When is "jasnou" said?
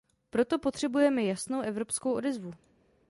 1.23-1.61